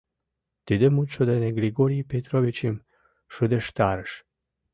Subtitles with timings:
[0.65, 2.75] Тиде мутшо дене Григорий Петровичым
[3.33, 4.11] шыдештарыш.